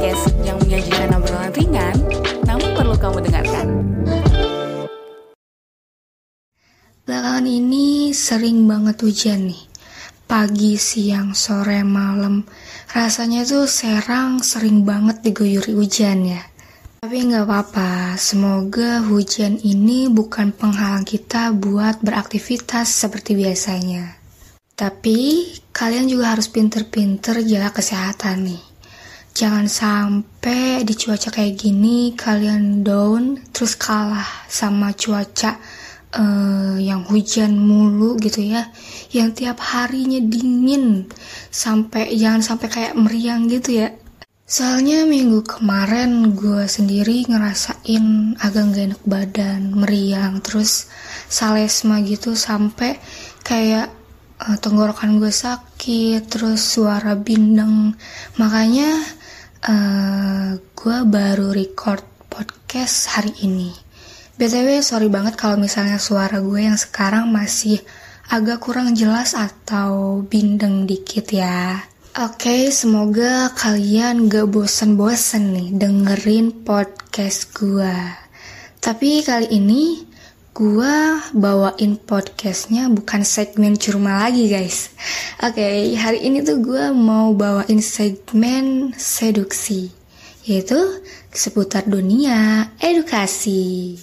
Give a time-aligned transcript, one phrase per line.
[0.00, 1.96] podcast yang menyajikan obrolan ringan,
[2.48, 3.66] namun perlu kamu dengarkan.
[7.04, 9.60] Belakangan ini sering banget hujan nih.
[10.24, 12.48] Pagi, siang, sore, malam.
[12.96, 16.48] Rasanya tuh Serang sering banget diguyuri hujan ya.
[17.04, 24.16] Tapi nggak apa-apa, semoga hujan ini bukan penghalang kita buat beraktivitas seperti biasanya.
[24.72, 25.44] Tapi
[25.76, 28.69] kalian juga harus pinter-pinter jaga kesehatan nih.
[29.40, 35.56] Jangan sampai di cuaca kayak gini kalian down terus kalah sama cuaca
[36.12, 38.68] uh, yang hujan mulu gitu ya.
[39.08, 41.08] Yang tiap harinya dingin
[41.48, 43.88] sampai jangan sampai kayak meriang gitu ya.
[44.44, 50.92] Soalnya minggu kemarin gue sendiri ngerasain agak gak enak badan, meriang, terus
[51.32, 53.00] salesma gitu sampai
[53.40, 53.88] kayak
[54.36, 57.96] uh, tenggorokan gue sakit terus suara bindeng
[58.36, 59.00] makanya
[59.66, 62.00] uh, gue baru record
[62.32, 63.68] podcast hari ini
[64.40, 67.82] btw sorry banget kalau misalnya suara gue yang sekarang masih
[68.32, 76.66] agak kurang jelas atau bindeng dikit ya Oke, okay, semoga kalian gak bosen-bosen nih dengerin
[76.66, 77.96] podcast gue.
[78.82, 80.09] Tapi kali ini
[80.60, 84.92] gua bawain podcastnya bukan segmen curma lagi guys.
[85.40, 89.88] Oke, okay, hari ini tuh gua mau bawain segmen seduksi,
[90.44, 90.76] yaitu
[91.32, 93.96] seputar dunia edukasi.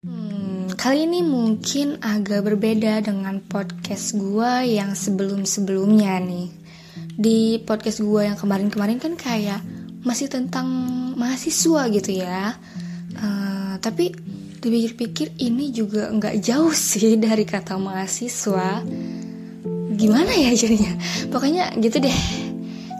[0.00, 6.65] Hmm, kali ini mungkin agak berbeda dengan podcast gua yang sebelum-sebelumnya nih
[7.16, 9.64] di podcast gue yang kemarin-kemarin kan kayak
[10.04, 10.68] masih tentang
[11.16, 12.54] mahasiswa gitu ya.
[13.16, 14.12] Uh, tapi
[14.60, 18.84] dipikir-pikir ini juga nggak jauh sih dari kata mahasiswa.
[19.96, 20.92] Gimana ya jadinya?
[21.32, 22.20] Pokoknya gitu deh.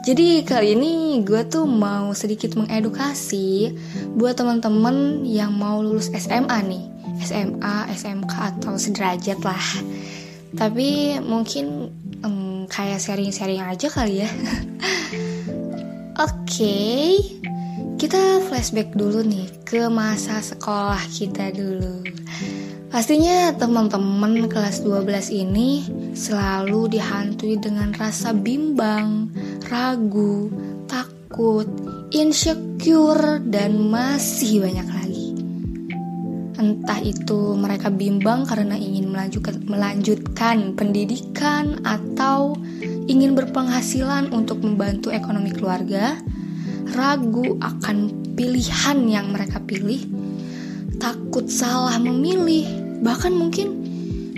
[0.07, 3.75] Jadi kali ini gue tuh mau sedikit mengedukasi
[4.15, 6.83] buat teman-teman yang mau lulus SMA nih.
[7.17, 9.65] SMA, SMK atau sederajat lah.
[10.55, 11.91] Tapi mungkin
[12.67, 14.29] kayak sharing-sharing aja kali ya.
[16.17, 17.07] Oke, okay,
[18.01, 22.05] kita flashback dulu nih ke masa sekolah kita dulu.
[22.87, 25.85] Pastinya teman-teman kelas 12 ini
[26.15, 29.29] selalu dihantui dengan rasa bimbang,
[29.67, 30.49] ragu,
[30.87, 31.67] takut,
[32.15, 34.96] insecure, dan masih banyak.
[36.57, 39.13] Entah itu mereka bimbang karena ingin
[39.69, 42.57] melanjutkan, pendidikan atau
[43.05, 46.17] ingin berpenghasilan untuk membantu ekonomi keluarga,
[46.97, 50.01] ragu akan pilihan yang mereka pilih,
[50.97, 52.65] takut salah memilih,
[53.05, 53.85] bahkan mungkin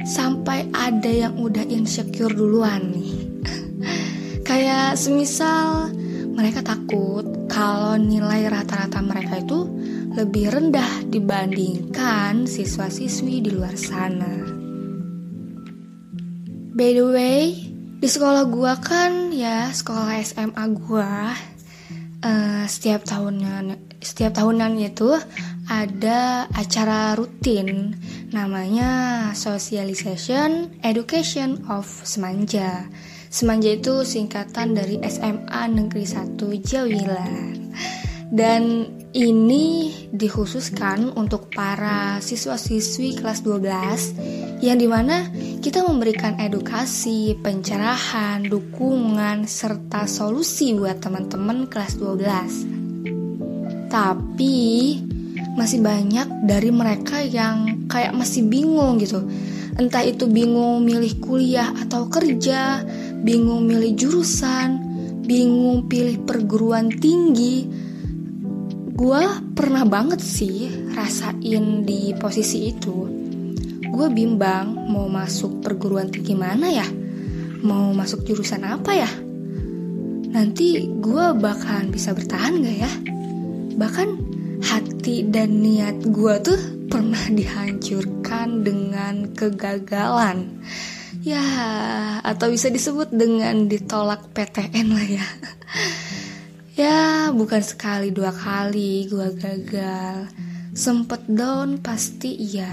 [0.03, 3.15] sampai ada yang udah insecure duluan nih.
[4.47, 5.87] Kayak semisal
[6.35, 9.78] mereka takut kalau nilai rata-rata mereka itu
[10.19, 14.43] lebih rendah dibandingkan siswa-siswi di luar sana.
[16.75, 17.55] By the way,
[18.03, 21.31] di sekolah gua kan ya sekolah SMA gua
[22.19, 25.15] uh, setiap tahunnya setiap tahunan itu
[25.71, 27.95] ada acara rutin
[28.35, 32.91] namanya Socialization Education of Semanja.
[33.31, 37.71] Semanja itu singkatan dari SMA Negeri 1 Jawilan.
[38.29, 45.25] Dan ini dikhususkan untuk para siswa-siswi kelas 12 yang di mana
[45.57, 53.89] kita memberikan edukasi, pencerahan, dukungan, serta solusi buat teman-teman kelas 12.
[53.89, 54.57] Tapi
[55.57, 59.25] masih banyak dari mereka yang kayak masih bingung gitu.
[59.79, 62.85] Entah itu bingung milih kuliah atau kerja,
[63.25, 64.77] bingung milih jurusan,
[65.25, 67.78] bingung pilih perguruan tinggi,
[68.99, 69.23] gue
[69.55, 73.07] pernah banget sih rasain di posisi itu.
[73.87, 76.83] Gue bimbang mau masuk perguruan tinggi mana ya?
[77.63, 79.07] Mau masuk jurusan apa ya?
[80.35, 82.91] Nanti gue bakalan bisa bertahan gak ya?
[83.79, 84.09] Bahkan
[84.67, 86.59] hati dan niat gue tuh
[86.91, 90.59] pernah dihancurkan dengan kegagalan.
[91.23, 91.39] Ya
[92.19, 95.27] atau bisa disebut dengan ditolak PTN lah ya
[96.79, 100.31] Ya, bukan sekali dua kali gue gagal.
[100.71, 102.71] Sempet down pasti iya.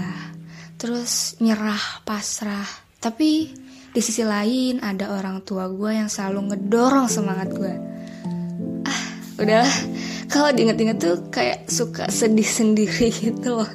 [0.79, 2.63] Terus nyerah, pasrah.
[3.03, 3.51] Tapi
[3.91, 7.73] di sisi lain ada orang tua gue yang selalu ngedorong semangat gue.
[8.87, 9.01] Ah,
[9.43, 9.75] udahlah.
[10.31, 13.71] Kalau diinget-inget tuh kayak suka sedih sendiri gitu loh.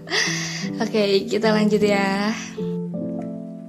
[0.80, 2.32] Oke, kita lanjut ya.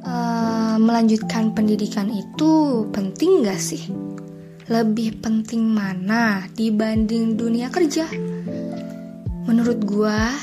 [0.08, 4.13] uh, melanjutkan pendidikan itu penting gak sih?
[4.74, 8.10] Lebih penting mana dibanding dunia kerja?
[9.46, 10.34] Menurut gua,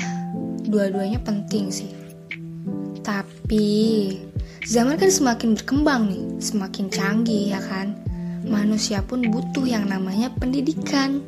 [0.70, 1.90] dua-duanya penting sih.
[3.02, 3.66] Tapi
[4.62, 7.98] zaman kan semakin berkembang nih, semakin canggih ya kan.
[8.46, 11.26] Manusia pun butuh yang namanya pendidikan,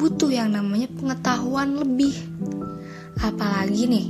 [0.00, 2.16] butuh yang namanya pengetahuan lebih.
[3.28, 4.06] Apalagi nih,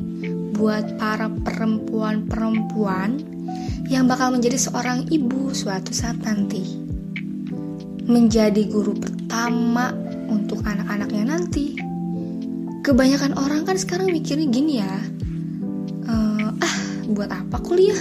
[0.55, 3.19] buat para perempuan-perempuan
[3.91, 6.88] yang bakal menjadi seorang ibu suatu saat nanti.
[8.09, 9.93] Menjadi guru pertama
[10.33, 11.77] untuk anak-anaknya nanti.
[12.81, 14.95] Kebanyakan orang kan sekarang mikirnya gini ya,
[16.09, 16.77] uh, ah
[17.13, 18.01] buat apa kuliah?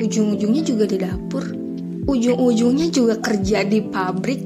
[0.00, 1.44] Ujung-ujungnya juga di dapur,
[2.08, 4.40] ujung-ujungnya juga kerja di pabrik,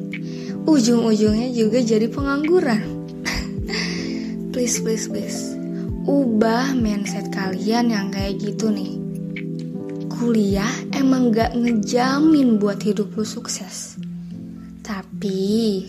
[0.67, 2.83] ujung-ujungnya juga jadi pengangguran.
[4.53, 5.61] please, please, please
[6.11, 8.99] ubah mindset kalian yang kayak gitu nih.
[10.11, 13.97] Kuliah emang gak ngejamin buat hidup lu sukses.
[14.91, 15.87] Tapi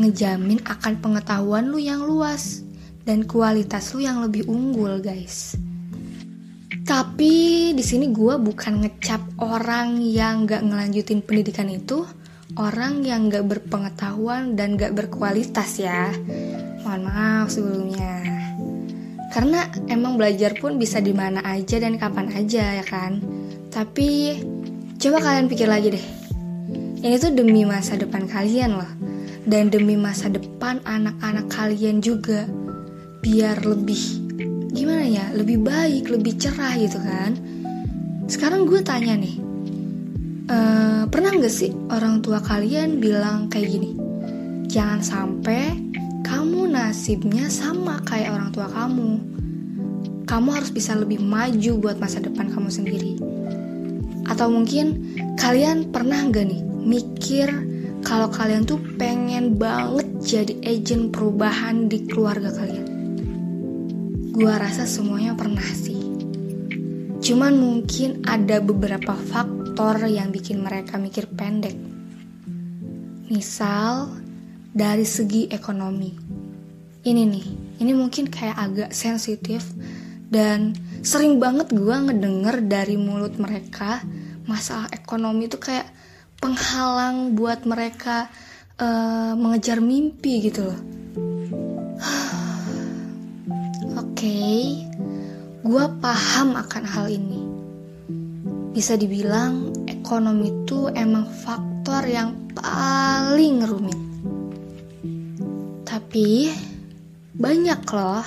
[0.00, 2.64] ngejamin akan pengetahuan lu yang luas
[3.04, 5.60] dan kualitas lu yang lebih unggul, guys.
[6.88, 12.08] Tapi di sini gue bukan ngecap orang yang gak ngelanjutin pendidikan itu,
[12.56, 16.08] orang yang gak berpengetahuan dan gak berkualitas ya.
[16.80, 18.14] Mohon maaf sebelumnya.
[19.36, 23.20] Karena emang belajar pun bisa di mana aja dan kapan aja ya kan.
[23.68, 24.40] Tapi
[24.96, 26.19] coba kalian pikir lagi deh.
[27.00, 28.92] Ini tuh demi masa depan kalian loh.
[29.48, 32.44] Dan demi masa depan anak-anak kalian juga.
[33.24, 34.20] Biar lebih
[34.68, 37.40] gimana ya, lebih baik, lebih cerah gitu kan.
[38.28, 39.40] Sekarang gue tanya nih.
[40.50, 43.96] Uh, pernah gak sih orang tua kalian bilang kayak gini?
[44.68, 45.80] Jangan sampai
[46.20, 49.24] kamu nasibnya sama kayak orang tua kamu.
[50.28, 53.16] Kamu harus bisa lebih maju buat masa depan kamu sendiri.
[54.28, 57.48] Atau mungkin kalian pernah gak nih mikir
[58.00, 62.86] kalau kalian tuh pengen banget jadi agent perubahan di keluarga kalian?
[64.32, 66.00] Gua rasa semuanya pernah sih.
[67.20, 71.76] Cuman mungkin ada beberapa faktor yang bikin mereka mikir pendek.
[73.28, 74.08] Misal,
[74.70, 76.14] dari segi ekonomi.
[77.00, 77.46] Ini nih,
[77.80, 79.64] ini mungkin kayak agak sensitif
[80.30, 84.04] dan sering banget gue ngedenger dari mulut mereka
[84.46, 85.90] masalah ekonomi itu kayak
[86.40, 88.32] penghalang buat mereka
[88.80, 90.80] uh, mengejar mimpi gitu loh.
[94.00, 94.88] Oke, okay,
[95.60, 97.44] gue paham akan hal ini.
[98.72, 104.00] Bisa dibilang ekonomi itu emang faktor yang paling rumit.
[105.84, 106.48] Tapi
[107.36, 108.24] banyak loh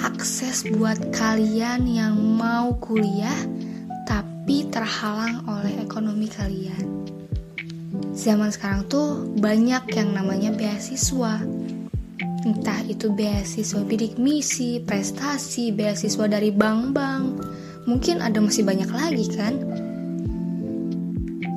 [0.00, 3.36] akses buat kalian yang mau kuliah
[4.06, 6.86] tapi terhalang oleh ekonomi kalian.
[8.22, 11.42] Zaman sekarang tuh banyak yang namanya beasiswa.
[12.46, 17.42] Entah itu beasiswa bidik misi, prestasi, beasiswa dari bank-bank.
[17.90, 19.58] Mungkin ada masih banyak lagi kan?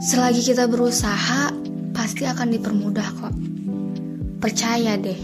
[0.01, 1.53] Selagi kita berusaha,
[1.93, 3.35] pasti akan dipermudah kok.
[4.41, 5.21] Percaya deh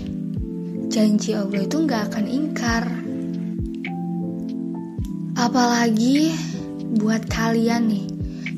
[0.93, 2.85] janji Allah itu nggak akan ingkar.
[5.41, 6.37] Apalagi
[7.01, 8.10] buat kalian nih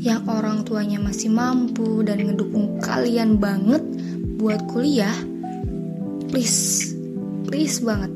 [0.03, 3.79] yang orang tuanya masih mampu dan ngedukung kalian banget
[4.35, 5.15] buat kuliah,
[6.27, 6.91] please,
[7.47, 8.11] please banget,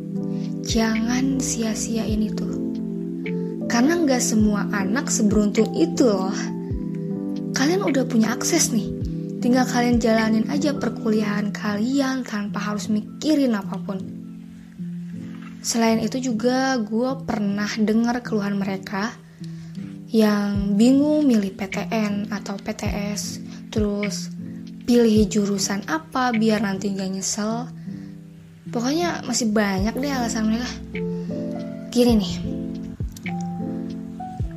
[0.68, 2.48] jangan sia-siain itu.
[3.72, 6.36] Karena nggak semua anak seberuntung itu loh.
[7.56, 8.98] Kalian udah punya akses nih
[9.38, 14.02] Tinggal kalian jalanin aja perkuliahan kalian tanpa harus mikirin apa pun.
[15.62, 19.14] Selain itu juga gue pernah dengar keluhan mereka
[20.08, 24.32] yang bingung milih PTN atau PTS, terus
[24.88, 27.68] pilih jurusan apa biar nanti gak nyesel.
[28.72, 30.70] Pokoknya masih banyak deh alasan mereka.
[31.92, 32.34] Gini nih,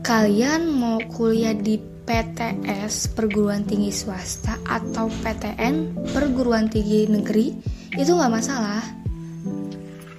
[0.03, 7.55] kalian mau kuliah di PTS perguruan tinggi swasta atau PTN perguruan tinggi negeri
[7.95, 8.83] itu nggak masalah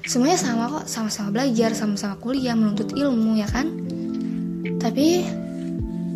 [0.07, 3.67] semuanya sama kok sama-sama belajar sama-sama kuliah menuntut ilmu ya kan
[4.81, 5.21] tapi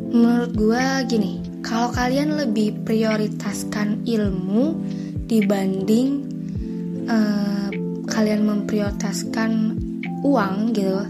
[0.10, 4.82] menurut gue gini kalau kalian lebih prioritaskan ilmu
[5.30, 6.26] dibanding
[7.06, 7.70] uh,
[8.10, 9.78] kalian memprioritaskan
[10.26, 11.06] uang gitu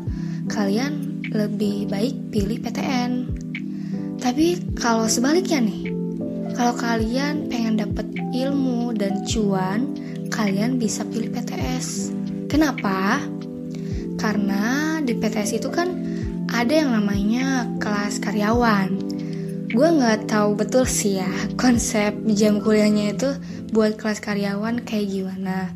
[0.51, 3.35] kalian lebih baik pilih PTN
[4.25, 5.93] tapi kalau sebaliknya nih,
[6.57, 9.93] kalau kalian pengen dapet ilmu dan cuan,
[10.33, 12.09] kalian bisa pilih PTS.
[12.49, 13.21] Kenapa?
[14.17, 15.93] Karena di PTS itu kan
[16.55, 18.95] ada yang namanya kelas karyawan.
[19.75, 21.27] gue nggak tahu betul sih ya
[21.59, 23.27] konsep jam kuliahnya itu
[23.75, 25.75] buat kelas karyawan kayak gimana.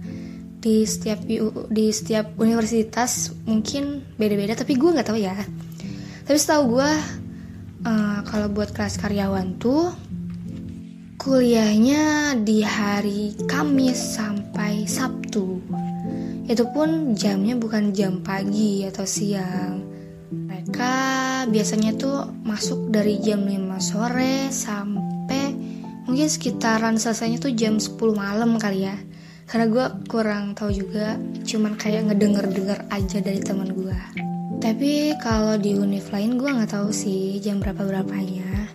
[0.64, 1.20] Di setiap
[1.68, 5.36] di setiap universitas mungkin beda-beda tapi gue nggak tahu ya.
[6.24, 6.92] Tapi setahu gue
[7.84, 9.92] uh, kalau buat kelas karyawan tuh
[11.20, 15.60] kuliahnya di hari Kamis sampai Sabtu.
[16.48, 19.89] Itu pun jamnya bukan jam pagi atau siang
[20.30, 20.94] mereka
[21.50, 25.54] biasanya tuh masuk dari jam 5 sore sampai
[26.06, 28.98] mungkin sekitaran selesainya tuh jam 10 malam kali ya.
[29.50, 35.72] Karena gue kurang tahu juga cuman kayak ngedenger-denger aja dari teman gue tapi kalau di
[35.72, 38.68] univ lain gue nggak tahu sih jam berapa berapanya.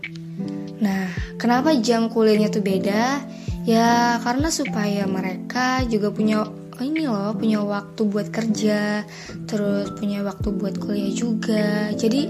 [0.80, 3.20] Nah kenapa jam kuliahnya tuh beda?
[3.68, 6.49] Ya karena supaya mereka juga punya
[6.83, 9.07] ini loh punya waktu buat kerja
[9.47, 11.95] terus punya waktu buat kuliah juga.
[11.95, 12.26] Jadi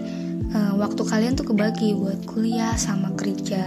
[0.52, 3.64] uh, waktu kalian tuh kebagi buat kuliah sama kerja.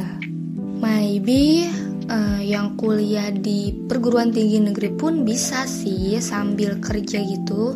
[0.77, 1.65] Maybe
[2.11, 7.73] uh, yang kuliah di perguruan tinggi negeri pun bisa sih sambil kerja gitu.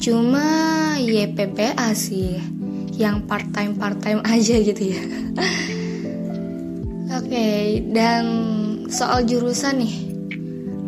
[0.00, 0.46] Cuma
[0.96, 2.40] YPPA sih
[2.96, 5.02] yang part time part time aja gitu ya.
[7.10, 8.24] Oke okay, dan
[8.86, 10.09] soal jurusan nih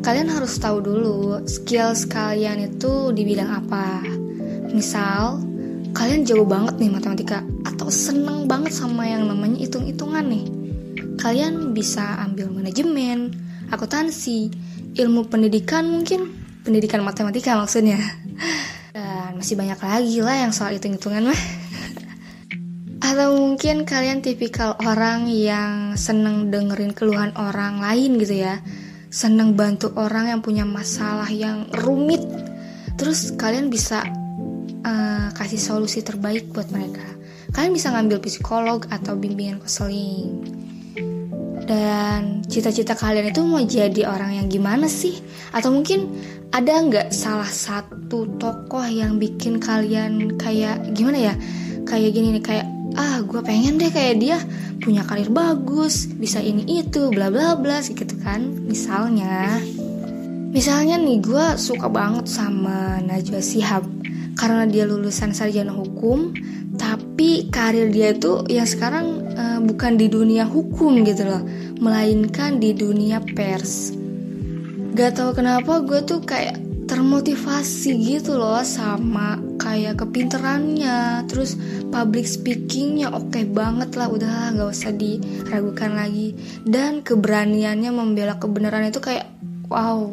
[0.03, 4.03] kalian harus tahu dulu skills kalian itu di bidang apa.
[4.75, 5.39] Misal,
[5.95, 10.45] kalian jauh banget nih matematika atau seneng banget sama yang namanya hitung-hitungan nih.
[11.23, 13.31] Kalian bisa ambil manajemen,
[13.71, 14.51] akuntansi,
[14.99, 16.35] ilmu pendidikan mungkin,
[16.67, 18.03] pendidikan matematika maksudnya.
[18.99, 21.43] Dan masih banyak lagi lah yang soal hitung-hitungan mah.
[23.07, 28.59] Atau mungkin kalian tipikal orang yang seneng dengerin keluhan orang lain gitu ya
[29.13, 32.25] senang bantu orang yang punya masalah yang rumit.
[32.97, 34.09] Terus kalian bisa
[34.83, 37.05] uh, kasih solusi terbaik buat mereka.
[37.53, 40.41] Kalian bisa ngambil psikolog atau bimbingan konseling.
[41.69, 45.21] Dan cita-cita kalian itu mau jadi orang yang gimana sih?
[45.53, 46.09] Atau mungkin
[46.49, 51.35] ada nggak salah satu tokoh yang bikin kalian kayak gimana ya?
[51.85, 54.39] Kayak gini nih kayak ah gue pengen deh kayak dia
[54.83, 59.61] punya karir bagus bisa ini itu bla bla bla gitu kan misalnya.
[60.53, 63.89] Misalnya nih gue suka banget sama Najwa Sihab
[64.37, 66.37] karena dia lulusan sarjana hukum
[66.77, 71.41] tapi karir dia itu yang sekarang uh, bukan di dunia hukum gitu loh
[71.81, 73.93] melainkan di dunia pers.
[74.93, 81.25] Gak tau kenapa gue tuh kayak termotivasi gitu loh sama kayak kepinterannya.
[81.25, 81.57] Terus
[81.89, 86.37] public speakingnya oke okay banget lah udah nggak usah diragukan lagi.
[86.69, 89.25] Dan keberaniannya membela kebenaran itu kayak
[89.73, 90.13] wow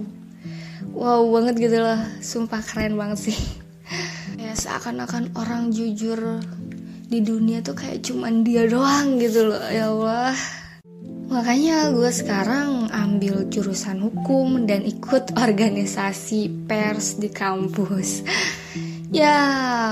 [0.96, 2.00] wow banget gitu loh.
[2.24, 3.40] Sumpah keren banget sih.
[4.40, 6.40] Ya seakan-akan orang jujur
[7.06, 9.62] di dunia tuh kayak cuman dia doang gitu loh.
[9.68, 10.32] Ya Allah
[11.30, 18.26] Makanya gue sekarang ambil jurusan hukum dan ikut organisasi pers di kampus.
[19.14, 19.38] ya,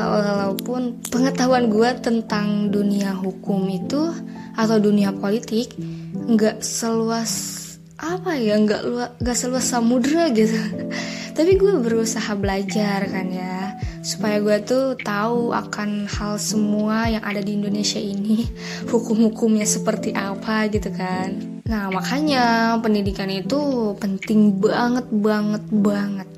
[0.10, 4.10] walaupun pengetahuan gue tentang dunia hukum itu
[4.58, 5.77] atau dunia politik
[6.17, 7.53] nggak seluas
[8.01, 10.58] apa ya nggak nggak seluas samudra gitu.
[11.38, 13.77] Tapi gue berusaha belajar kan ya
[14.08, 18.48] supaya gue tuh tahu akan hal semua yang ada di Indonesia ini
[18.92, 21.60] hukum-hukumnya seperti apa gitu kan.
[21.68, 26.30] Nah makanya pendidikan itu penting banget banget banget.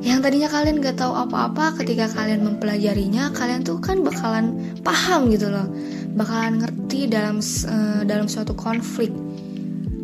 [0.00, 5.52] Yang tadinya kalian gak tahu apa-apa ketika kalian mempelajarinya kalian tuh kan bakalan paham gitu
[5.52, 5.68] loh.
[6.16, 9.12] Bakalan ngerti dalam uh, dalam suatu konflik.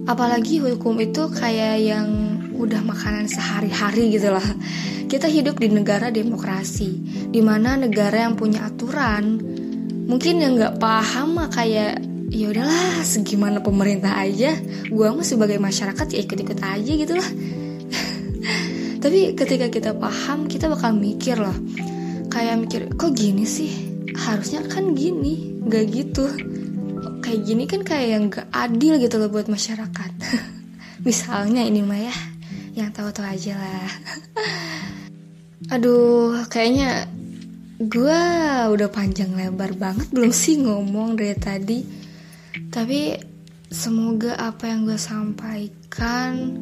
[0.04, 4.48] Apalagi hukum itu kayak yang udah makanan sehari-hari gitu loh
[5.10, 7.02] kita hidup di negara demokrasi,
[7.34, 9.42] di mana negara yang punya aturan.
[10.06, 11.98] Mungkin yang nggak paham mah kayak
[12.30, 14.54] ya udahlah segimana pemerintah aja,
[14.86, 17.26] gua mah sebagai masyarakat ya ikut-ikut aja gitu lah.
[19.02, 21.58] Tapi ketika kita paham, kita bakal mikir loh.
[22.30, 23.90] Kayak mikir, kok gini sih?
[24.14, 26.30] Harusnya kan gini, nggak gitu.
[27.18, 30.10] Kayak gini kan kayak yang gak adil gitu loh buat masyarakat.
[31.06, 32.14] Misalnya ini mah ya,
[32.74, 33.90] yang tahu-tahu aja lah.
[35.74, 37.06] Aduh, kayaknya
[37.80, 38.22] gue
[38.68, 41.78] udah panjang lebar banget belum sih ngomong dari tadi.
[42.70, 43.16] Tapi
[43.70, 46.58] semoga apa yang gue sampaikan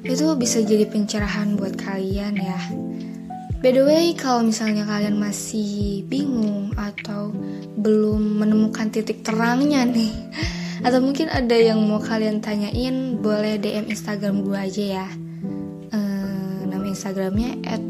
[0.00, 2.60] itu bisa jadi pencerahan buat kalian ya.
[3.60, 7.28] By the way, kalau misalnya kalian masih bingung atau
[7.76, 10.08] belum menemukan titik terangnya nih,
[10.86, 15.08] atau mungkin ada yang mau kalian tanyain, boleh DM Instagram gue aja ya.
[17.00, 17.80] Instagramnya at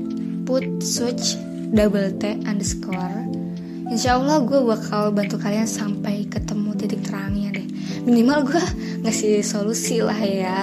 [0.47, 1.35] put switch
[1.75, 3.27] double T underscore.
[3.91, 7.67] Insya Allah gue bakal bantu kalian sampai ketemu titik terangnya deh.
[8.07, 8.63] Minimal gue
[9.03, 10.63] ngasih solusi lah ya.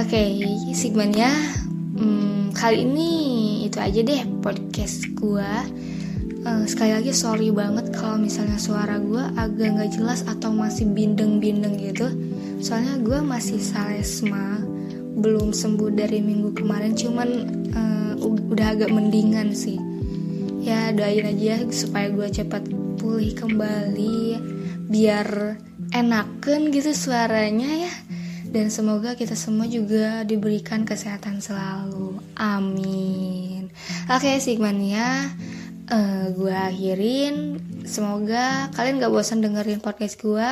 [0.00, 1.28] Oke okay, Sigmania
[2.00, 3.12] hmm, kali ini
[3.68, 5.52] itu aja deh podcast gue
[6.40, 11.76] uh, sekali lagi sorry banget kalau misalnya suara gue agak nggak jelas atau masih bindeng-bindeng
[11.84, 12.08] gitu.
[12.64, 14.75] Soalnya gue masih salesma
[15.16, 17.28] belum sembuh dari minggu kemarin cuman
[17.72, 19.80] uh, udah agak mendingan sih.
[20.60, 22.68] Ya doain aja supaya gue cepat
[23.00, 24.36] pulih kembali
[24.92, 25.56] biar
[25.96, 27.94] enakan gitu suaranya ya.
[28.46, 32.20] Dan semoga kita semua juga diberikan kesehatan selalu.
[32.38, 33.68] Amin.
[34.08, 35.32] Oke Sigmania
[35.90, 37.36] uh, eh, gue akhirin.
[37.86, 40.50] Semoga kalian gak bosan dengerin podcast gue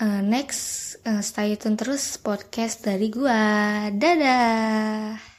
[0.00, 3.42] uh, next uh, stay tune terus podcast dari gue
[3.94, 5.33] dadah